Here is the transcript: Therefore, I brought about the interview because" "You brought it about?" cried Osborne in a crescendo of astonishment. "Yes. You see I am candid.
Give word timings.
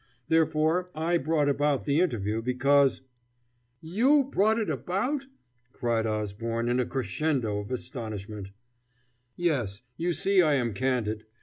Therefore, 0.29 0.89
I 0.95 1.19
brought 1.19 1.47
about 1.47 1.85
the 1.85 1.99
interview 2.01 2.41
because" 2.41 3.01
"You 3.99 4.23
brought 4.23 4.57
it 4.57 4.67
about?" 4.67 5.27
cried 5.73 6.07
Osborne 6.07 6.69
in 6.69 6.79
a 6.79 6.87
crescendo 6.87 7.59
of 7.59 7.69
astonishment. 7.69 8.49
"Yes. 9.35 9.83
You 9.97 10.11
see 10.13 10.41
I 10.41 10.55
am 10.55 10.73
candid. 10.73 11.25